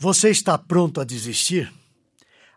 Você 0.00 0.30
está 0.30 0.56
pronto 0.56 1.00
a 1.00 1.04
desistir? 1.04 1.72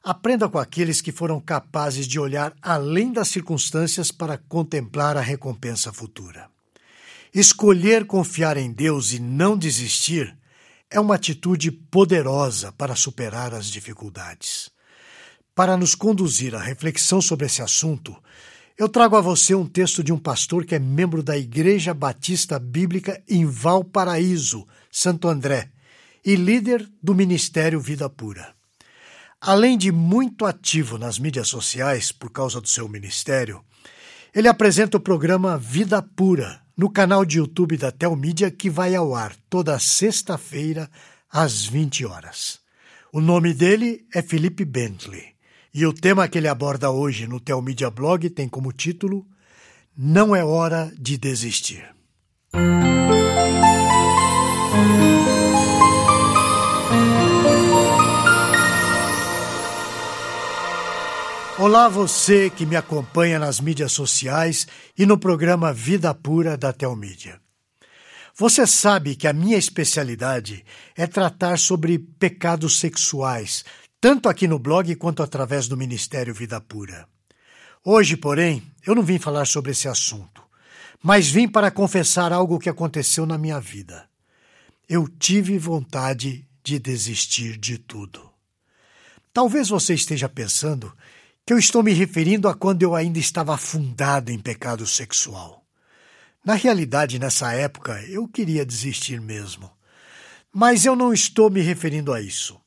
Aprenda 0.03 0.47
com 0.47 0.59
aqueles 0.59 1.01
que 1.01 1.11
foram 1.11 1.39
capazes 1.39 2.05
de 2.05 2.19
olhar 2.19 2.53
além 2.61 3.11
das 3.11 3.29
circunstâncias 3.29 4.11
para 4.11 4.37
contemplar 4.37 5.17
a 5.17 5.21
recompensa 5.21 5.91
futura. 5.91 6.47
Escolher 7.33 8.05
confiar 8.05 8.57
em 8.57 8.71
Deus 8.71 9.11
e 9.11 9.19
não 9.19 9.57
desistir 9.57 10.37
é 10.87 10.99
uma 10.99 11.15
atitude 11.15 11.71
poderosa 11.71 12.71
para 12.73 12.95
superar 12.95 13.55
as 13.55 13.65
dificuldades. 13.65 14.69
Para 15.55 15.75
nos 15.75 15.95
conduzir 15.95 16.53
à 16.53 16.59
reflexão 16.59 17.19
sobre 17.19 17.47
esse 17.47 17.63
assunto, 17.63 18.15
eu 18.77 18.87
trago 18.87 19.15
a 19.15 19.21
você 19.21 19.55
um 19.55 19.65
texto 19.65 20.03
de 20.03 20.13
um 20.13 20.19
pastor 20.19 20.63
que 20.63 20.75
é 20.75 20.79
membro 20.79 21.23
da 21.23 21.35
Igreja 21.35 21.91
Batista 21.91 22.59
Bíblica 22.59 23.19
em 23.27 23.47
Valparaíso, 23.47 24.67
Santo 24.91 25.27
André 25.27 25.71
e 26.25 26.35
líder 26.35 26.87
do 27.01 27.15
Ministério 27.15 27.79
Vida 27.79 28.09
Pura. 28.09 28.53
Além 29.39 29.77
de 29.77 29.91
muito 29.91 30.45
ativo 30.45 30.97
nas 30.97 31.17
mídias 31.17 31.47
sociais 31.47 32.11
por 32.11 32.29
causa 32.29 32.61
do 32.61 32.69
seu 32.69 32.87
ministério, 32.87 33.63
ele 34.33 34.47
apresenta 34.47 34.97
o 34.97 35.01
programa 35.01 35.57
Vida 35.57 36.01
Pura 36.01 36.61
no 36.77 36.89
canal 36.89 37.25
de 37.25 37.37
YouTube 37.37 37.75
da 37.75 37.91
Telmídia 37.91 38.49
que 38.51 38.69
vai 38.69 38.95
ao 38.95 39.15
ar 39.15 39.35
toda 39.49 39.77
sexta-feira 39.79 40.89
às 41.29 41.65
20 41.65 42.05
horas. 42.05 42.59
O 43.11 43.19
nome 43.19 43.53
dele 43.53 44.05
é 44.13 44.21
Felipe 44.21 44.63
Bentley 44.63 45.31
e 45.73 45.85
o 45.85 45.93
tema 45.93 46.27
que 46.27 46.37
ele 46.37 46.47
aborda 46.47 46.91
hoje 46.91 47.27
no 47.27 47.39
Telmídia 47.39 47.89
Blog 47.89 48.29
tem 48.29 48.47
como 48.47 48.71
título 48.71 49.25
Não 49.97 50.35
é 50.35 50.43
hora 50.43 50.91
de 50.97 51.17
desistir. 51.17 51.83
Olá, 61.63 61.87
você 61.87 62.49
que 62.49 62.65
me 62.65 62.75
acompanha 62.75 63.37
nas 63.37 63.59
mídias 63.59 63.91
sociais 63.91 64.65
e 64.97 65.05
no 65.05 65.15
programa 65.15 65.71
Vida 65.71 66.11
Pura 66.11 66.57
da 66.57 66.73
Telmídia. 66.73 67.39
Você 68.35 68.65
sabe 68.65 69.15
que 69.15 69.27
a 69.27 69.31
minha 69.31 69.59
especialidade 69.59 70.65
é 70.97 71.05
tratar 71.05 71.59
sobre 71.59 71.99
pecados 71.99 72.79
sexuais, 72.79 73.63
tanto 73.99 74.27
aqui 74.27 74.47
no 74.47 74.57
blog 74.57 74.95
quanto 74.95 75.21
através 75.21 75.67
do 75.67 75.77
Ministério 75.77 76.33
Vida 76.33 76.59
Pura. 76.59 77.07
Hoje, 77.85 78.17
porém, 78.17 78.63
eu 78.83 78.95
não 78.95 79.03
vim 79.03 79.19
falar 79.19 79.45
sobre 79.45 79.69
esse 79.69 79.87
assunto, 79.87 80.41
mas 80.99 81.29
vim 81.29 81.47
para 81.47 81.69
confessar 81.69 82.33
algo 82.33 82.57
que 82.57 82.71
aconteceu 82.71 83.27
na 83.27 83.37
minha 83.37 83.59
vida. 83.59 84.09
Eu 84.89 85.07
tive 85.07 85.59
vontade 85.59 86.43
de 86.63 86.79
desistir 86.79 87.55
de 87.55 87.77
tudo. 87.77 88.31
Talvez 89.31 89.69
você 89.69 89.93
esteja 89.93 90.27
pensando 90.27 90.91
que 91.45 91.53
eu 91.53 91.57
estou 91.57 91.81
me 91.81 91.93
referindo 91.93 92.47
a 92.47 92.53
quando 92.53 92.83
eu 92.83 92.95
ainda 92.95 93.19
estava 93.19 93.53
afundado 93.53 94.31
em 94.31 94.39
pecado 94.39 94.85
sexual. 94.85 95.65
Na 96.43 96.55
realidade, 96.55 97.19
nessa 97.19 97.53
época, 97.53 98.01
eu 98.07 98.27
queria 98.27 98.65
desistir 98.65 99.21
mesmo. 99.21 99.69
Mas 100.53 100.85
eu 100.85 100.95
não 100.95 101.13
estou 101.13 101.49
me 101.49 101.61
referindo 101.61 102.11
a 102.11 102.21
isso. 102.21 102.59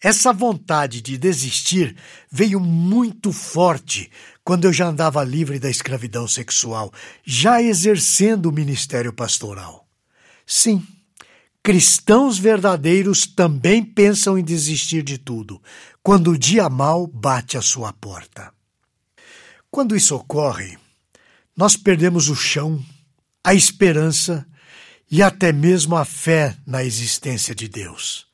Essa 0.00 0.32
vontade 0.32 1.00
de 1.00 1.16
desistir 1.16 1.96
veio 2.30 2.60
muito 2.60 3.32
forte 3.32 4.10
quando 4.44 4.66
eu 4.66 4.72
já 4.72 4.86
andava 4.86 5.24
livre 5.24 5.58
da 5.58 5.68
escravidão 5.68 6.28
sexual, 6.28 6.92
já 7.24 7.60
exercendo 7.60 8.46
o 8.46 8.52
ministério 8.52 9.12
pastoral. 9.12 9.88
Sim, 10.46 10.86
cristãos 11.62 12.38
verdadeiros 12.38 13.26
também 13.26 13.82
pensam 13.82 14.38
em 14.38 14.44
desistir 14.44 15.02
de 15.02 15.18
tudo, 15.18 15.60
quando 16.06 16.30
o 16.30 16.38
dia 16.38 16.68
mal 16.68 17.04
bate 17.04 17.58
à 17.58 17.60
sua 17.60 17.92
porta. 17.92 18.52
Quando 19.68 19.96
isso 19.96 20.14
ocorre, 20.14 20.78
nós 21.56 21.76
perdemos 21.76 22.28
o 22.28 22.36
chão, 22.36 22.80
a 23.42 23.54
esperança 23.54 24.46
e 25.10 25.20
até 25.20 25.50
mesmo 25.50 25.96
a 25.96 26.04
fé 26.04 26.56
na 26.64 26.84
existência 26.84 27.56
de 27.56 27.66
Deus. 27.66 28.28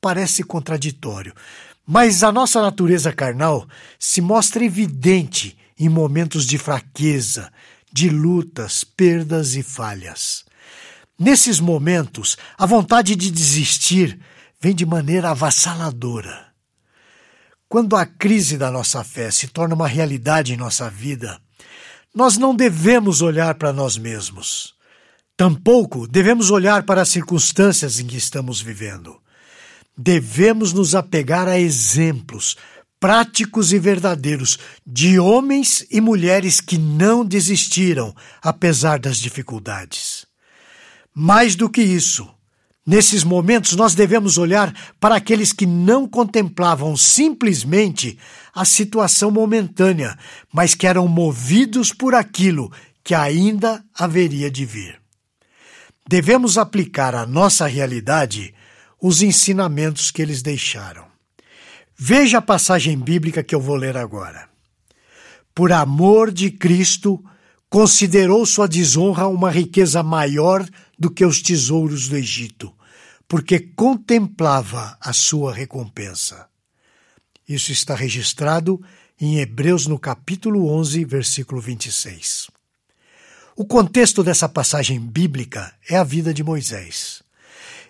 Parece 0.00 0.42
contraditório, 0.42 1.32
mas 1.86 2.24
a 2.24 2.32
nossa 2.32 2.60
natureza 2.60 3.12
carnal 3.12 3.64
se 3.96 4.20
mostra 4.20 4.64
evidente 4.64 5.56
em 5.78 5.88
momentos 5.88 6.44
de 6.44 6.58
fraqueza, 6.58 7.48
de 7.92 8.10
lutas, 8.10 8.82
perdas 8.82 9.54
e 9.54 9.62
falhas. 9.62 10.44
Nesses 11.16 11.60
momentos, 11.60 12.36
a 12.58 12.66
vontade 12.66 13.14
de 13.14 13.30
desistir 13.30 14.18
vem 14.60 14.74
de 14.74 14.84
maneira 14.84 15.30
avassaladora. 15.30 16.43
Quando 17.74 17.96
a 17.96 18.06
crise 18.06 18.56
da 18.56 18.70
nossa 18.70 19.02
fé 19.02 19.32
se 19.32 19.48
torna 19.48 19.74
uma 19.74 19.88
realidade 19.88 20.54
em 20.54 20.56
nossa 20.56 20.88
vida, 20.88 21.40
nós 22.14 22.38
não 22.38 22.54
devemos 22.54 23.20
olhar 23.20 23.56
para 23.56 23.72
nós 23.72 23.98
mesmos. 23.98 24.74
Tampouco 25.36 26.06
devemos 26.06 26.50
olhar 26.50 26.84
para 26.84 27.02
as 27.02 27.08
circunstâncias 27.08 27.98
em 27.98 28.06
que 28.06 28.16
estamos 28.16 28.60
vivendo. 28.60 29.20
Devemos 29.98 30.72
nos 30.72 30.94
apegar 30.94 31.48
a 31.48 31.58
exemplos 31.58 32.56
práticos 33.00 33.72
e 33.72 33.78
verdadeiros 33.80 34.56
de 34.86 35.18
homens 35.18 35.84
e 35.90 36.00
mulheres 36.00 36.60
que 36.60 36.78
não 36.78 37.24
desistiram 37.24 38.14
apesar 38.40 39.00
das 39.00 39.16
dificuldades. 39.16 40.26
Mais 41.12 41.56
do 41.56 41.68
que 41.68 41.82
isso, 41.82 42.32
Nesses 42.86 43.24
momentos, 43.24 43.74
nós 43.76 43.94
devemos 43.94 44.36
olhar 44.36 44.74
para 45.00 45.16
aqueles 45.16 45.52
que 45.52 45.64
não 45.64 46.06
contemplavam 46.06 46.94
simplesmente 46.96 48.18
a 48.54 48.64
situação 48.64 49.30
momentânea, 49.30 50.18
mas 50.52 50.74
que 50.74 50.86
eram 50.86 51.08
movidos 51.08 51.92
por 51.92 52.14
aquilo 52.14 52.70
que 53.02 53.14
ainda 53.14 53.82
haveria 53.94 54.50
de 54.50 54.66
vir. 54.66 55.00
Devemos 56.06 56.58
aplicar 56.58 57.14
à 57.14 57.24
nossa 57.26 57.66
realidade 57.66 58.54
os 59.00 59.22
ensinamentos 59.22 60.10
que 60.10 60.20
eles 60.20 60.42
deixaram. 60.42 61.06
Veja 61.96 62.38
a 62.38 62.42
passagem 62.42 62.98
bíblica 62.98 63.42
que 63.42 63.54
eu 63.54 63.60
vou 63.60 63.76
ler 63.76 63.96
agora. 63.96 64.48
Por 65.54 65.72
amor 65.72 66.30
de 66.30 66.50
Cristo, 66.50 67.22
considerou 67.70 68.44
sua 68.44 68.68
desonra 68.68 69.26
uma 69.26 69.50
riqueza 69.50 70.02
maior 70.02 70.66
do 70.98 71.10
que 71.10 71.24
os 71.24 71.40
tesouros 71.40 72.08
do 72.08 72.16
Egito, 72.16 72.72
porque 73.26 73.58
contemplava 73.58 74.96
a 75.00 75.12
sua 75.12 75.52
recompensa. 75.52 76.46
Isso 77.48 77.72
está 77.72 77.94
registrado 77.94 78.82
em 79.20 79.38
Hebreus 79.38 79.86
no 79.86 79.98
capítulo 79.98 80.68
11, 80.68 81.04
versículo 81.04 81.60
26. 81.60 82.48
O 83.56 83.64
contexto 83.64 84.24
dessa 84.24 84.48
passagem 84.48 84.98
bíblica 84.98 85.72
é 85.88 85.96
a 85.96 86.04
vida 86.04 86.34
de 86.34 86.42
Moisés. 86.42 87.22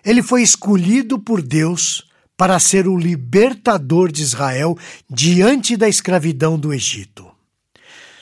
Ele 0.03 0.21
foi 0.21 0.43
escolhido 0.43 1.17
por 1.17 1.41
Deus 1.41 2.07
para 2.37 2.59
ser 2.59 2.87
o 2.87 2.97
libertador 2.97 4.11
de 4.11 4.21
Israel 4.21 4.77
diante 5.09 5.75
da 5.75 5.87
escravidão 5.87 6.59
do 6.59 6.73
Egito. 6.73 7.25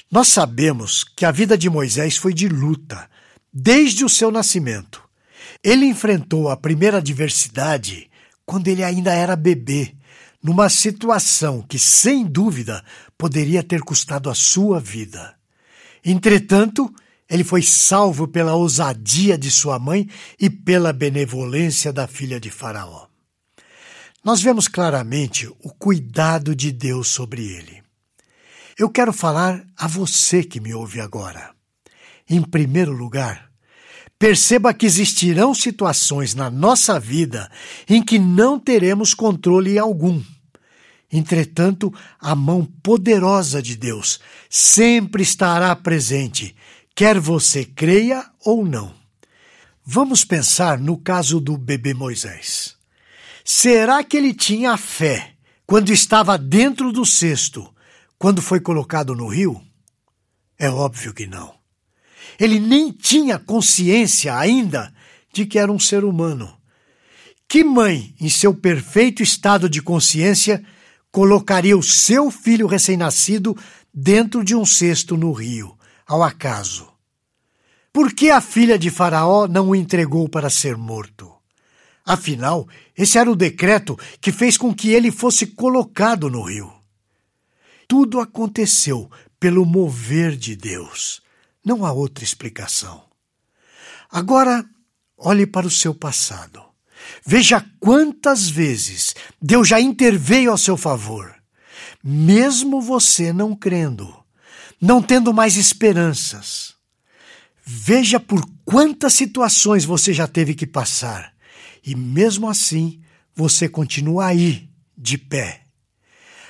Nós 0.09 0.27
sabemos 0.27 1.03
que 1.03 1.25
a 1.25 1.31
vida 1.31 1.57
de 1.57 1.69
Moisés 1.69 2.15
foi 2.15 2.33
de 2.33 2.47
luta, 2.47 3.09
desde 3.53 4.03
o 4.03 4.09
seu 4.09 4.31
nascimento. 4.31 5.03
Ele 5.63 5.85
enfrentou 5.85 6.49
a 6.49 6.57
primeira 6.57 6.97
adversidade 6.97 8.09
quando 8.45 8.67
ele 8.67 8.83
ainda 8.83 9.13
era 9.13 9.35
bebê, 9.35 9.95
numa 10.41 10.69
situação 10.69 11.61
que, 11.61 11.79
sem 11.79 12.25
dúvida, 12.25 12.83
poderia 13.17 13.63
ter 13.63 13.81
custado 13.81 14.29
a 14.29 14.35
sua 14.35 14.79
vida. 14.79 15.35
Entretanto, 16.03 16.93
ele 17.29 17.43
foi 17.43 17.61
salvo 17.61 18.27
pela 18.27 18.53
ousadia 18.53 19.37
de 19.37 19.49
sua 19.49 19.79
mãe 19.79 20.09
e 20.37 20.49
pela 20.49 20.91
benevolência 20.91 21.93
da 21.93 22.07
filha 22.07 22.39
de 22.39 22.51
Faraó. 22.51 23.07
Nós 24.23 24.41
vemos 24.41 24.67
claramente 24.67 25.47
o 25.61 25.69
cuidado 25.69 26.55
de 26.55 26.71
Deus 26.71 27.07
sobre 27.07 27.45
ele. 27.45 27.81
Eu 28.77 28.89
quero 28.89 29.13
falar 29.13 29.65
a 29.77 29.87
você 29.87 30.43
que 30.43 30.59
me 30.59 30.73
ouve 30.73 30.99
agora. 30.99 31.52
Em 32.33 32.41
primeiro 32.41 32.91
lugar, 32.91 33.51
perceba 34.17 34.73
que 34.73 34.87
existirão 34.87 35.53
situações 35.53 36.33
na 36.33 36.49
nossa 36.49 36.99
vida 36.99 37.47
em 37.87 38.03
que 38.03 38.17
não 38.17 38.59
teremos 38.59 39.13
controle 39.13 39.77
algum. 39.77 40.19
Entretanto, 41.11 41.93
a 42.19 42.33
mão 42.33 42.65
poderosa 42.81 43.61
de 43.61 43.77
Deus 43.77 44.19
sempre 44.49 45.21
estará 45.21 45.75
presente, 45.75 46.55
quer 46.95 47.19
você 47.19 47.65
creia 47.65 48.25
ou 48.43 48.65
não. 48.65 48.95
Vamos 49.85 50.25
pensar 50.25 50.79
no 50.79 50.97
caso 50.97 51.39
do 51.39 51.55
bebê 51.55 51.93
Moisés. 51.93 52.75
Será 53.45 54.03
que 54.03 54.17
ele 54.17 54.33
tinha 54.33 54.75
fé 54.75 55.35
quando 55.67 55.91
estava 55.91 56.35
dentro 56.35 56.91
do 56.91 57.05
cesto 57.05 57.71
quando 58.17 58.41
foi 58.41 58.59
colocado 58.59 59.13
no 59.13 59.27
rio? 59.27 59.61
É 60.57 60.67
óbvio 60.67 61.13
que 61.13 61.27
não. 61.27 61.61
Ele 62.39 62.59
nem 62.59 62.91
tinha 62.91 63.37
consciência 63.39 64.35
ainda 64.35 64.93
de 65.33 65.45
que 65.45 65.57
era 65.57 65.71
um 65.71 65.79
ser 65.79 66.03
humano. 66.03 66.55
Que 67.47 67.63
mãe, 67.63 68.15
em 68.19 68.29
seu 68.29 68.53
perfeito 68.53 69.21
estado 69.21 69.69
de 69.69 69.81
consciência, 69.81 70.63
colocaria 71.11 71.77
o 71.77 71.83
seu 71.83 72.31
filho 72.31 72.67
recém-nascido 72.67 73.55
dentro 73.93 74.43
de 74.43 74.55
um 74.55 74.65
cesto 74.65 75.15
no 75.15 75.31
rio, 75.31 75.77
ao 76.07 76.23
acaso? 76.23 76.87
Por 77.91 78.11
que 78.11 78.31
a 78.31 78.41
filha 78.41 78.79
de 78.79 78.89
Faraó 78.89 79.47
não 79.47 79.69
o 79.69 79.75
entregou 79.75 80.27
para 80.27 80.49
ser 80.49 80.75
morto? 80.75 81.31
Afinal, 82.03 82.67
esse 82.97 83.17
era 83.17 83.31
o 83.31 83.35
decreto 83.35 83.97
que 84.19 84.31
fez 84.31 84.57
com 84.57 84.73
que 84.73 84.89
ele 84.89 85.11
fosse 85.11 85.45
colocado 85.45 86.29
no 86.29 86.41
rio. 86.41 86.73
Tudo 87.87 88.19
aconteceu 88.19 89.09
pelo 89.39 89.65
mover 89.65 90.35
de 90.35 90.55
Deus. 90.55 91.21
Não 91.63 91.85
há 91.85 91.91
outra 91.91 92.23
explicação. 92.23 93.03
Agora, 94.11 94.65
olhe 95.17 95.47
para 95.47 95.65
o 95.65 95.71
seu 95.71 95.93
passado. 95.93 96.61
Veja 97.25 97.65
quantas 97.79 98.49
vezes 98.49 99.15
Deus 99.41 99.67
já 99.67 99.79
interveio 99.79 100.51
ao 100.51 100.57
seu 100.57 100.77
favor, 100.77 101.33
mesmo 102.03 102.81
você 102.81 103.33
não 103.33 103.55
crendo, 103.55 104.13
não 104.79 105.01
tendo 105.01 105.33
mais 105.33 105.55
esperanças. 105.55 106.75
Veja 107.65 108.19
por 108.19 108.45
quantas 108.65 109.13
situações 109.13 109.85
você 109.85 110.13
já 110.13 110.27
teve 110.27 110.53
que 110.53 110.67
passar, 110.67 111.33
e 111.85 111.95
mesmo 111.95 112.49
assim 112.49 113.01
você 113.35 113.67
continua 113.69 114.27
aí, 114.27 114.69
de 114.97 115.17
pé. 115.17 115.61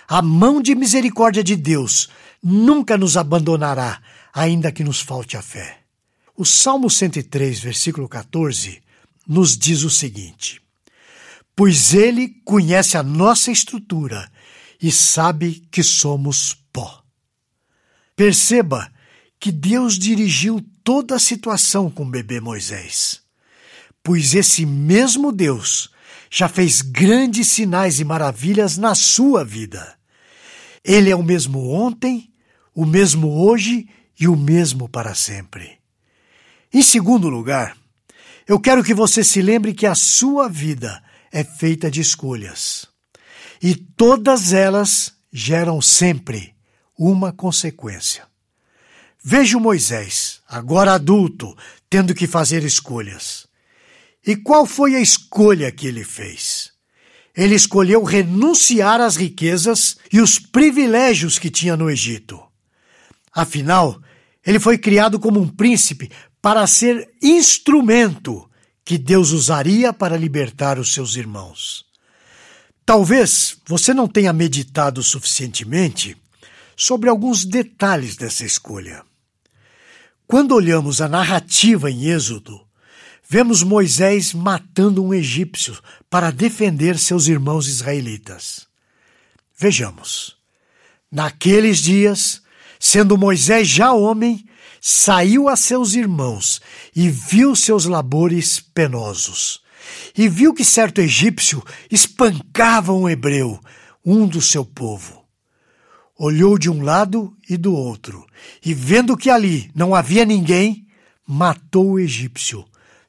A 0.07 0.21
mão 0.21 0.62
de 0.62 0.75
misericórdia 0.75 1.44
de 1.44 1.56
Deus 1.56 2.10
nunca 2.42 2.98
nos 2.98 3.15
abandonará, 3.15 4.01
ainda 4.34 4.72
que 4.72 4.84
nos 4.84 5.00
falte 5.00 5.38
a 5.38 5.42
fé. 5.42 5.82
O 6.36 6.44
Salmo 6.44 6.90
103, 6.90 7.60
versículo 7.60 8.10
14, 8.10 8.82
nos 9.28 9.56
diz 9.56 9.84
o 9.84 9.90
seguinte: 9.90 10.60
Pois 11.56 11.94
ele 11.94 12.30
conhece 12.44 12.98
a 12.98 13.04
nossa 13.04 13.52
estrutura 13.52 14.30
e 14.82 14.92
sabe 14.92 15.66
que 15.72 15.84
somos 15.84 16.58
pó. 16.74 17.04
Perceba 18.16 18.92
que 19.40 19.52
Deus 19.52 20.00
dirigiu 20.00 20.66
toda 20.84 21.16
a 21.16 21.20
situação 21.20 21.90
com 21.90 22.04
o 22.04 22.10
bebê 22.10 22.40
Moisés, 22.40 23.22
pois 24.04 24.34
esse 24.34 24.66
mesmo 24.66 25.32
Deus 25.32 25.92
já 26.30 26.50
fez 26.50 26.82
grandes 26.82 27.48
sinais 27.48 28.00
e 28.00 28.04
maravilhas 28.04 28.78
na 28.78 28.96
sua 28.96 29.46
vida. 29.46 29.96
Ele 30.84 31.10
é 31.12 31.16
o 31.16 31.22
mesmo 31.22 31.70
ontem, 31.70 32.34
o 32.74 32.86
mesmo 32.86 33.46
hoje 33.46 33.88
e 34.24 34.28
o 34.28 34.38
mesmo 34.38 34.88
para 34.88 35.14
sempre. 35.14 35.80
Em 36.74 36.81
segundo 36.81 37.28
lugar, 37.28 37.75
eu 38.48 38.58
quero 38.58 38.81
que 38.81 38.94
você 38.94 39.22
se 39.22 39.42
lembre 39.42 39.74
que 39.74 39.86
a 39.86 39.94
sua 39.94 40.48
vida 40.48 41.04
é 41.30 41.44
feita 41.44 41.92
de 41.92 42.00
escolhas. 42.00 42.88
E 43.62 43.75
todas 43.75 44.54
elas 44.54 45.14
geram 45.31 45.81
sempre 45.81 46.56
uma 46.98 47.34
consequência. 47.34 48.25
Veja 49.22 49.58
o 49.58 49.62
Moisés, 49.62 50.42
agora 50.48 50.94
adulto, 50.94 51.54
tendo 51.90 52.16
que 52.16 52.25
fazer 52.25 52.64
escolhas. 52.64 53.46
E 54.25 54.38
qual 54.38 54.66
foi 54.66 54.96
a 54.96 55.02
escolha 55.02 55.70
que 55.70 55.86
ele 55.86 56.06
fez? 56.06 56.72
Ele 57.36 57.56
escolheu 57.56 58.04
renunciar 58.04 59.02
às 59.02 59.18
riquezas 59.18 59.98
e 60.14 60.22
os 60.22 60.40
privilégios 60.40 61.38
que 61.38 61.50
tinha 61.50 61.75
no 61.75 61.90
Egito. 61.90 62.42
Afinal, 63.34 64.00
ele 64.45 64.60
foi 64.60 64.78
criado 64.78 65.19
como 65.19 65.40
um 65.40 65.48
príncipe 65.48 66.12
para 66.42 66.66
ser 66.68 67.10
instrumento 67.22 68.50
que 68.84 68.98
Deus 68.98 69.31
usaria 69.31 69.94
para 69.94 70.18
libertar 70.18 70.78
os 70.78 70.94
seus 70.94 71.16
irmãos. 71.16 71.86
Talvez 72.86 73.57
você 73.66 73.94
não 73.94 74.07
tenha 74.07 74.34
meditado 74.34 75.01
suficientemente 75.01 76.18
sobre 76.75 77.10
alguns 77.10 77.45
detalhes 77.45 78.18
dessa 78.18 78.45
escolha. 78.45 79.04
Quando 80.28 80.54
olhamos 80.54 81.00
a 81.00 81.07
narrativa 81.07 81.89
em 81.89 82.07
Êxodo, 82.07 82.60
vemos 83.30 83.63
Moisés 83.63 84.34
matando 84.34 85.04
um 85.04 85.13
egípcio 85.13 85.78
para 86.10 86.31
defender 86.31 87.00
seus 87.00 87.28
irmãos 87.28 87.68
israelitas. 87.68 88.68
Vejamos. 89.57 90.36
Naqueles 91.10 91.78
dias, 91.78 92.43
sendo 92.86 93.18
Moisés 93.18 93.66
já 93.66 93.94
homem, 93.94 94.46
saiu 94.82 95.48
a 95.48 95.56
seus 95.56 95.94
irmãos 95.94 96.60
e 96.94 97.10
viu 97.10 97.56
seus 97.56 97.86
labores 97.86 98.60
penosos. 98.60 99.62
E 100.18 100.28
viu 100.28 100.54
que 100.54 100.66
certo 100.66 101.00
egípcio 101.00 101.64
espancava 101.90 102.92
um 102.92 103.08
hebreu, 103.08 103.58
um 104.06 104.28
do 104.28 104.42
seu 104.42 104.66
povo. 104.66 105.24
Olhou 106.20 106.60
de 106.60 106.70
um 106.70 106.84
lado 106.84 107.34
e 107.50 107.56
do 107.56 107.74
outro, 107.74 108.28
e 108.64 108.74
vendo 108.74 109.16
que 109.16 109.30
ali 109.30 109.72
não 109.74 109.96
havia 109.96 110.26
ninguém, 110.26 110.86
matou 111.26 111.92
o 111.92 112.00
egípcio 112.00 112.66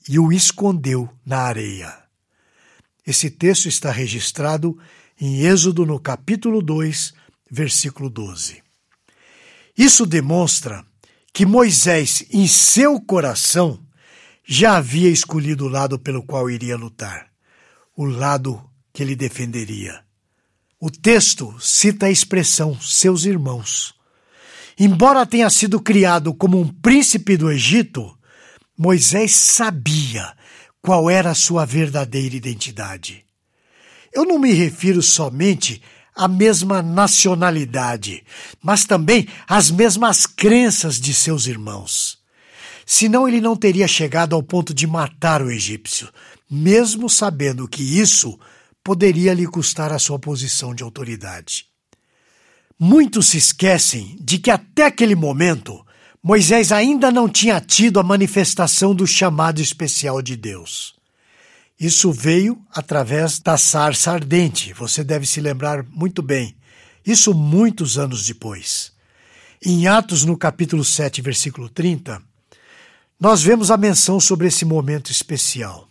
e 0.08 0.20
o 0.20 0.32
escondeu 0.32 1.10
na 1.26 1.38
areia. 1.38 1.92
Esse 3.04 3.28
texto 3.28 3.66
está 3.66 3.90
registrado 3.90 4.78
em 5.20 5.40
Êxodo, 5.40 5.84
no 5.84 5.98
capítulo 5.98 6.62
2, 6.62 7.12
versículo 7.50 8.08
12. 8.08 8.63
Isso 9.76 10.06
demonstra 10.06 10.84
que 11.32 11.44
Moisés, 11.44 12.24
em 12.30 12.46
seu 12.46 13.00
coração, 13.00 13.80
já 14.44 14.76
havia 14.76 15.10
escolhido 15.10 15.64
o 15.64 15.68
lado 15.68 15.98
pelo 15.98 16.22
qual 16.22 16.48
iria 16.48 16.76
lutar, 16.76 17.28
o 17.96 18.04
lado 18.04 18.62
que 18.92 19.02
ele 19.02 19.16
defenderia. 19.16 20.04
O 20.78 20.90
texto 20.90 21.54
cita 21.58 22.06
a 22.06 22.10
expressão 22.10 22.78
seus 22.80 23.24
irmãos. 23.24 23.94
Embora 24.78 25.26
tenha 25.26 25.48
sido 25.50 25.80
criado 25.80 26.34
como 26.34 26.60
um 26.60 26.68
príncipe 26.68 27.36
do 27.36 27.50
Egito, 27.50 28.16
Moisés 28.76 29.34
sabia 29.34 30.36
qual 30.82 31.08
era 31.08 31.30
a 31.30 31.34
sua 31.34 31.64
verdadeira 31.64 32.36
identidade. 32.36 33.24
Eu 34.12 34.24
não 34.24 34.38
me 34.38 34.52
refiro 34.52 35.02
somente 35.02 35.82
à 36.14 36.28
mesma 36.28 36.82
nacionalidade, 36.82 38.22
mas 38.62 38.84
também 38.84 39.26
às 39.48 39.70
mesmas 39.70 40.26
crenças 40.26 41.00
de 41.00 41.12
seus 41.12 41.46
irmãos. 41.46 42.18
Senão 42.86 43.26
ele 43.26 43.40
não 43.40 43.56
teria 43.56 43.88
chegado 43.88 44.34
ao 44.36 44.42
ponto 44.42 44.72
de 44.72 44.86
matar 44.86 45.42
o 45.42 45.50
egípcio, 45.50 46.08
mesmo 46.50 47.08
sabendo 47.08 47.66
que 47.66 47.82
isso 47.82 48.38
poderia 48.82 49.32
lhe 49.32 49.46
custar 49.46 49.92
a 49.92 49.98
sua 49.98 50.18
posição 50.18 50.74
de 50.74 50.82
autoridade. 50.82 51.66
Muitos 52.78 53.28
se 53.28 53.38
esquecem 53.38 54.16
de 54.20 54.38
que 54.38 54.50
até 54.50 54.84
aquele 54.84 55.14
momento 55.14 55.84
Moisés 56.22 56.72
ainda 56.72 57.10
não 57.10 57.28
tinha 57.28 57.60
tido 57.60 58.00
a 58.00 58.02
manifestação 58.02 58.94
do 58.94 59.06
chamado 59.06 59.60
especial 59.60 60.20
de 60.20 60.36
Deus. 60.36 60.94
Isso 61.78 62.12
veio 62.12 62.60
através 62.70 63.40
da 63.40 63.56
sarça 63.56 64.12
ardente, 64.12 64.72
você 64.72 65.02
deve 65.02 65.26
se 65.26 65.40
lembrar 65.40 65.84
muito 65.84 66.22
bem. 66.22 66.56
Isso 67.04 67.34
muitos 67.34 67.98
anos 67.98 68.24
depois. 68.26 68.92
Em 69.64 69.86
Atos, 69.86 70.24
no 70.24 70.36
capítulo 70.36 70.84
7, 70.84 71.20
versículo 71.20 71.68
30, 71.68 72.22
nós 73.18 73.42
vemos 73.42 73.70
a 73.70 73.76
menção 73.76 74.20
sobre 74.20 74.46
esse 74.48 74.64
momento 74.64 75.10
especial. 75.10 75.88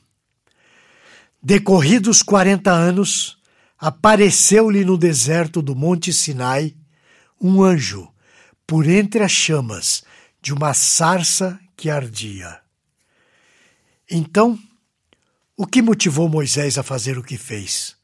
Decorridos 1.42 2.24
40 2.24 2.72
anos, 2.72 3.38
apareceu-lhe 3.78 4.86
no 4.86 4.98
deserto 4.98 5.62
do 5.62 5.76
Monte 5.76 6.14
Sinai 6.14 6.74
um 7.40 7.62
anjo, 7.62 8.08
por 8.66 8.88
entre 8.88 9.24
as 9.24 9.32
chamas, 9.32 10.04
de 10.42 10.54
uma 10.54 10.74
sarça 10.74 11.60
que 11.76 11.90
ardia. 11.90 12.62
Então, 14.10 14.58
o 15.56 15.68
que 15.68 15.82
motivou 15.82 16.28
Moisés 16.28 16.78
a 16.78 16.84
fazer 16.84 17.18
o 17.18 17.24
que 17.24 17.38
fez? 17.38 17.96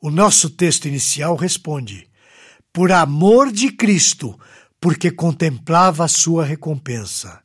O 0.00 0.10
nosso 0.10 0.50
texto 0.50 0.88
inicial 0.88 1.36
responde: 1.36 2.08
por 2.72 2.90
amor 2.90 3.52
de 3.52 3.70
Cristo, 3.70 4.38
porque 4.80 5.10
contemplava 5.10 6.04
a 6.04 6.08
sua 6.08 6.44
recompensa. 6.44 7.42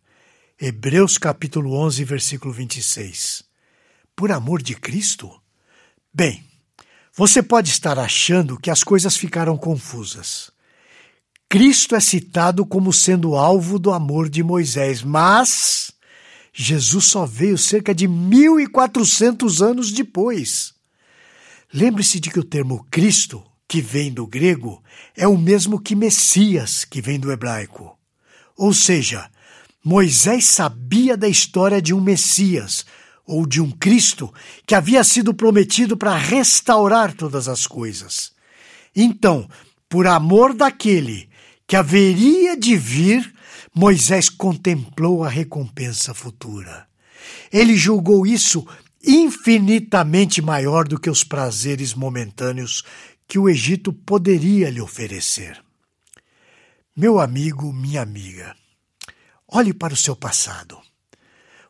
Hebreus 0.59 1.17
capítulo 1.17 1.73
11, 1.73 2.03
versículo 2.05 2.53
26. 2.53 3.43
Por 4.15 4.31
amor 4.31 4.61
de 4.61 4.73
Cristo? 4.73 5.29
Bem, 6.13 6.43
você 7.13 7.43
pode 7.43 7.69
estar 7.69 7.99
achando 7.99 8.57
que 8.57 8.71
as 8.71 8.83
coisas 8.83 9.17
ficaram 9.17 9.57
confusas. 9.57 10.49
Cristo 11.49 11.95
é 11.95 11.99
citado 11.99 12.65
como 12.65 12.91
sendo 12.91 13.35
alvo 13.35 13.77
do 13.77 13.91
amor 13.91 14.29
de 14.29 14.41
Moisés, 14.41 15.03
mas 15.03 15.91
Jesus 16.57 17.05
só 17.05 17.25
veio 17.25 17.57
cerca 17.57 17.93
de 17.93 18.07
1400 18.07 19.62
anos 19.62 19.91
depois. 19.91 20.74
Lembre-se 21.74 22.17
de 22.17 22.29
que 22.29 22.39
o 22.39 22.45
termo 22.45 22.88
Cristo, 22.89 23.43
que 23.67 23.81
vem 23.81 24.09
do 24.09 24.25
grego, 24.25 24.81
é 25.17 25.27
o 25.27 25.38
mesmo 25.38 25.77
que 25.77 25.93
Messias, 25.97 26.85
que 26.85 27.01
vem 27.01 27.19
do 27.19 27.29
hebraico. 27.29 28.00
Ou 28.55 28.74
seja, 28.74 29.29
Moisés 29.83 30.45
sabia 30.45 31.17
da 31.17 31.27
história 31.27 31.81
de 31.81 31.93
um 31.93 32.00
Messias, 32.00 32.85
ou 33.27 33.45
de 33.45 33.59
um 33.59 33.69
Cristo 33.69 34.33
que 34.65 34.74
havia 34.74 35.03
sido 35.03 35.33
prometido 35.33 35.97
para 35.97 36.15
restaurar 36.15 37.13
todas 37.13 37.50
as 37.50 37.67
coisas. 37.67 38.31
Então, 38.95 39.50
por 39.89 40.07
amor 40.07 40.53
daquele 40.53 41.27
que 41.67 41.75
haveria 41.75 42.55
de 42.55 42.77
vir, 42.77 43.35
Moisés 43.77 44.29
contemplou 44.29 45.22
a 45.22 45.27
recompensa 45.27 46.13
futura. 46.13 46.88
Ele 47.51 47.75
julgou 47.75 48.25
isso 48.25 48.65
infinitamente 49.03 50.41
maior 50.41 50.88
do 50.88 50.98
que 50.98 51.10
os 51.10 51.25
prazeres 51.25 51.94
momentâneos 51.94 52.84
que 53.27 53.38
o 53.38 53.50
Egito 53.50 53.91
poderia 53.91 54.70
lhe 54.70 54.79
oferecer. 54.79 55.62
Meu 56.96 57.20
amigo, 57.20 57.74
minha 57.74 58.01
amiga, 58.01 58.55
olhe 59.46 59.74
para 59.74 59.94
o 59.94 59.98
seu 59.98 60.15
passado. 60.15 60.79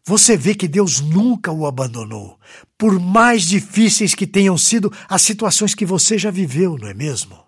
Você 0.05 0.37
vê 0.37 0.53
que 0.53 0.67
Deus 0.67 1.01
nunca 1.01 1.51
o 1.51 1.65
abandonou, 1.65 2.39
por 2.77 2.99
mais 2.99 3.47
difíceis 3.47 4.13
que 4.13 4.27
tenham 4.27 4.59
sido 4.59 4.93
as 5.09 5.23
situações 5.23 5.73
que 5.73 5.87
você 5.87 6.19
já 6.19 6.29
viveu, 6.29 6.77
não 6.77 6.87
é 6.87 6.93
mesmo? 6.93 7.43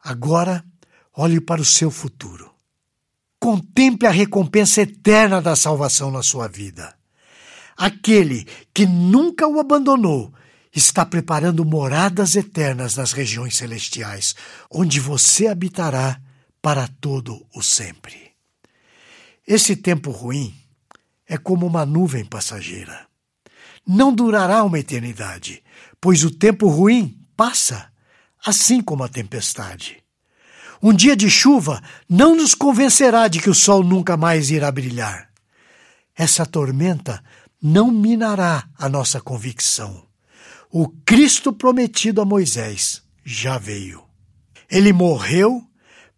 Agora, 0.00 0.64
olhe 1.12 1.40
para 1.40 1.60
o 1.60 1.64
seu 1.64 1.90
futuro. 1.90 2.55
Contemple 3.46 4.08
a 4.08 4.10
recompensa 4.10 4.82
eterna 4.82 5.40
da 5.40 5.54
salvação 5.54 6.10
na 6.10 6.20
sua 6.20 6.48
vida. 6.48 6.96
Aquele 7.76 8.44
que 8.74 8.84
nunca 8.84 9.46
o 9.46 9.60
abandonou 9.60 10.34
está 10.74 11.06
preparando 11.06 11.64
moradas 11.64 12.34
eternas 12.34 12.96
nas 12.96 13.12
regiões 13.12 13.54
celestiais, 13.54 14.34
onde 14.68 14.98
você 14.98 15.46
habitará 15.46 16.20
para 16.60 16.88
todo 17.00 17.46
o 17.54 17.62
sempre. 17.62 18.32
Esse 19.46 19.76
tempo 19.76 20.10
ruim 20.10 20.52
é 21.24 21.38
como 21.38 21.66
uma 21.66 21.86
nuvem 21.86 22.24
passageira. 22.24 23.06
Não 23.86 24.12
durará 24.12 24.64
uma 24.64 24.80
eternidade, 24.80 25.62
pois 26.00 26.24
o 26.24 26.32
tempo 26.32 26.66
ruim 26.66 27.16
passa, 27.36 27.92
assim 28.44 28.80
como 28.80 29.04
a 29.04 29.08
tempestade. 29.08 30.04
Um 30.82 30.92
dia 30.92 31.16
de 31.16 31.30
chuva 31.30 31.82
não 32.08 32.36
nos 32.36 32.54
convencerá 32.54 33.28
de 33.28 33.40
que 33.40 33.50
o 33.50 33.54
sol 33.54 33.82
nunca 33.82 34.16
mais 34.16 34.50
irá 34.50 34.70
brilhar. 34.70 35.30
Essa 36.14 36.46
tormenta 36.46 37.22
não 37.62 37.90
minará 37.90 38.68
a 38.78 38.88
nossa 38.88 39.20
convicção. 39.20 40.06
O 40.70 40.88
Cristo 40.88 41.52
prometido 41.52 42.20
a 42.20 42.24
Moisés 42.24 43.02
já 43.24 43.58
veio. 43.58 44.04
Ele 44.70 44.92
morreu, 44.92 45.62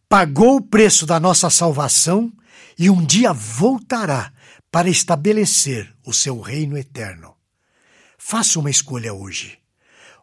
pagou 0.08 0.56
o 0.56 0.62
preço 0.62 1.06
da 1.06 1.20
nossa 1.20 1.50
salvação 1.50 2.32
e 2.78 2.88
um 2.88 3.04
dia 3.04 3.32
voltará 3.32 4.32
para 4.70 4.88
estabelecer 4.88 5.94
o 6.04 6.12
seu 6.12 6.40
reino 6.40 6.76
eterno. 6.76 7.34
Faça 8.16 8.58
uma 8.58 8.70
escolha 8.70 9.12
hoje. 9.14 9.58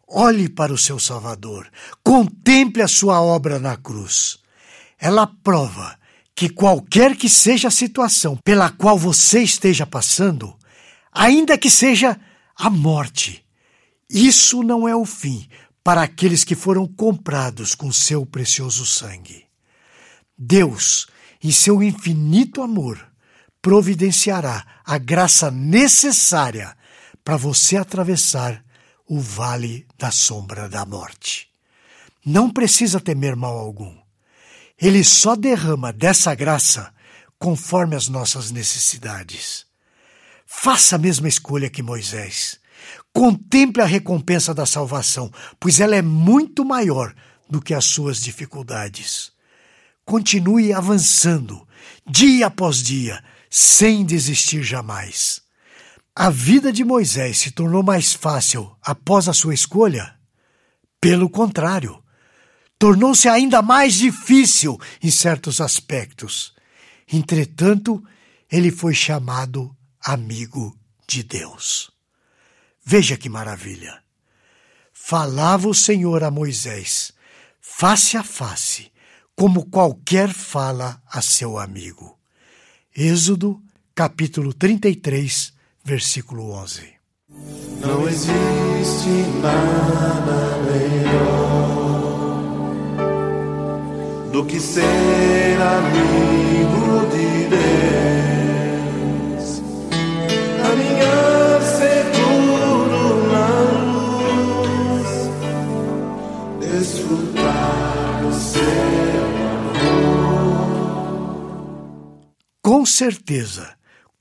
Olhe 0.08 0.48
para 0.48 0.74
o 0.74 0.78
seu 0.78 1.00
Salvador, 1.00 1.70
contemple 2.04 2.82
a 2.82 2.88
sua 2.88 3.22
obra 3.22 3.60
na 3.60 3.76
cruz. 3.76 4.38
Ela 5.00 5.26
prova 5.26 5.98
que 6.36 6.50
qualquer 6.50 7.16
que 7.16 7.30
seja 7.30 7.70
a 7.70 7.72
situação 7.72 8.38
pela 8.44 8.70
qual 8.70 8.98
você 8.98 9.42
esteja 9.42 9.86
passando, 9.86 10.56
ainda 11.12 11.58
que 11.58 11.70
seja 11.70 12.20
a 12.56 12.70
morte, 12.70 13.46
isso 14.10 14.62
não 14.64 14.88
é 14.88 14.96
o 14.96 15.06
fim 15.06 15.48
para 15.84 16.02
aqueles 16.02 16.44
que 16.44 16.56
foram 16.56 16.88
comprados 16.88 17.76
com 17.76 17.92
seu 17.92 18.26
precioso 18.26 18.86
sangue. 18.86 19.46
Deus, 20.38 21.08
em 21.44 21.52
seu 21.52 21.82
infinito 21.82 22.62
amor, 22.62 23.00
providenciará 23.62 24.66
a 24.84 24.98
graça 24.98 25.50
necessária 25.52 26.76
para 27.24 27.38
você 27.38 27.78
atravessar 27.78 28.65
o 29.08 29.20
vale 29.20 29.86
da 29.98 30.12
sombra 30.12 30.68
da 30.68 30.86
morte. 30.86 31.48
Não 32.26 32.50
precisa 32.50 33.00
temer 33.00 33.36
mal 33.36 33.58
algum. 33.58 33.96
Ele 34.82 35.04
só 35.04 35.36
derrama 35.36 35.94
dessa 35.94 36.34
graça 36.34 36.94
conforme 37.38 37.96
as 37.96 38.08
nossas 38.08 38.52
necessidades. 38.52 39.66
Faça 40.46 40.96
a 40.96 41.00
mesma 41.00 41.28
escolha 41.28 41.70
que 41.70 41.84
Moisés. 41.84 42.60
Contemple 43.14 43.82
a 43.82 43.86
recompensa 43.86 44.54
da 44.54 44.66
salvação, 44.66 45.32
pois 45.60 45.80
ela 45.80 45.96
é 45.96 46.02
muito 46.02 46.66
maior 46.66 47.14
do 47.50 47.62
que 47.62 47.74
as 47.74 47.86
suas 47.86 48.20
dificuldades. 48.22 49.32
Continue 50.04 50.74
avançando, 50.74 51.68
dia 52.06 52.48
após 52.48 52.78
dia, 52.84 53.24
sem 53.50 54.04
desistir 54.04 54.64
jamais. 54.64 55.45
A 56.18 56.30
vida 56.30 56.72
de 56.72 56.86
Moisés 56.86 57.40
se 57.40 57.52
tornou 57.52 57.84
mais 57.84 58.14
fácil 58.14 58.74
após 58.82 59.28
a 59.28 59.34
sua 59.34 59.54
escolha? 59.54 60.18
Pelo 61.02 61.30
contrário, 61.30 62.02
tornou-se 62.80 63.28
ainda 63.28 63.62
mais 63.62 63.96
difícil 63.96 64.80
em 65.04 65.12
certos 65.12 65.60
aspectos. 65.60 66.56
Entretanto, 67.12 68.02
ele 68.50 68.72
foi 68.72 68.94
chamado 68.94 69.76
amigo 70.02 70.80
de 71.06 71.22
Deus. 71.22 71.92
Veja 72.82 73.18
que 73.18 73.28
maravilha! 73.28 74.02
Falava 74.94 75.68
o 75.68 75.74
Senhor 75.74 76.24
a 76.24 76.32
Moisés, 76.32 77.12
face 77.60 78.16
a 78.16 78.24
face, 78.24 78.90
como 79.36 79.66
qualquer 79.66 80.32
fala 80.32 81.04
a 81.08 81.22
seu 81.22 81.60
amigo. 81.60 82.18
Êxodo, 82.96 83.62
capítulo 83.94 84.54
33, 84.54 85.55
versículo 85.86 86.52
11. 86.52 86.96
Não 87.80 88.10
existe 88.10 89.10
nada 89.40 90.58
melhor 90.66 92.16
do 94.32 94.44
que 94.46 94.60
ser 94.60 95.62
amigo 95.62 97.06
de 97.12 97.46
Deus, 98.66 99.62
caminhar 100.60 101.62
seguro 101.62 103.28
na 103.32 103.48
luz, 104.98 105.12
desfrutar 106.62 108.24
do 108.24 108.34
céu. 108.34 108.64
Com 112.64 112.84
certeza, 112.88 113.76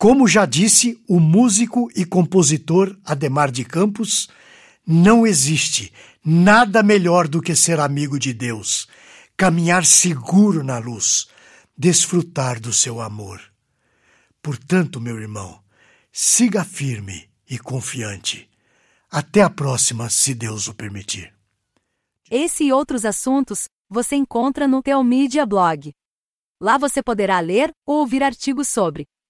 como 0.05 0.29
já 0.29 0.45
disse 0.45 1.03
o 1.09 1.19
músico 1.19 1.89
e 1.97 2.05
compositor 2.05 2.95
Ademar 3.03 3.51
de 3.51 3.65
Campos, 3.65 4.29
não 4.87 5.27
existe 5.27 5.91
nada 6.23 6.83
melhor 6.83 7.27
do 7.27 7.41
que 7.41 7.57
ser 7.57 7.81
amigo 7.81 8.19
de 8.19 8.35
Deus, 8.35 8.87
caminhar 9.35 9.83
seguro 9.87 10.63
na 10.63 10.77
luz, 10.77 11.27
desfrutar 11.75 12.61
do 12.61 12.71
seu 12.71 13.01
amor. 13.01 13.41
Portanto, 14.43 15.01
meu 15.01 15.19
irmão, 15.19 15.59
siga 16.13 16.67
firme 16.67 17.27
e 17.49 17.59
confiante. 17.59 18.47
Até 19.11 19.41
a 19.41 19.49
próxima, 19.49 20.11
se 20.11 20.35
Deus 20.35 20.69
o 20.69 20.75
permitir. 20.75 21.33
Esse 22.31 22.65
e 22.65 22.73
outros 22.75 23.07
assuntos 23.07 23.71
você 23.89 24.17
encontra 24.17 24.69
no 24.69 24.83
Teomídia 24.83 25.47
Blog. 25.47 25.95
Lá 26.61 26.77
você 26.77 27.03
poderá 27.03 27.41
ler 27.41 27.71
ou 27.87 28.01
ouvir 28.01 28.23
artigos 28.23 28.69
sobre 28.69 29.07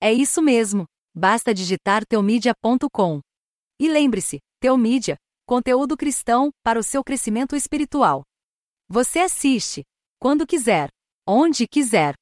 É 0.00 0.12
isso 0.12 0.40
mesmo, 0.40 0.84
basta 1.14 1.52
digitar 1.52 2.06
teomedia.com. 2.06 3.20
E 3.80 3.88
lembre-se, 3.88 4.38
Teomídia, 4.60 5.16
conteúdo 5.46 5.96
cristão 5.96 6.50
para 6.64 6.78
o 6.78 6.82
seu 6.82 7.02
crescimento 7.02 7.56
espiritual. 7.56 8.22
Você 8.88 9.20
assiste, 9.20 9.82
quando 10.20 10.46
quiser, 10.46 10.88
onde 11.26 11.66
quiser 11.66 12.14